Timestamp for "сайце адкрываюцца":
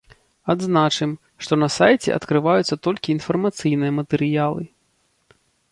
1.77-2.75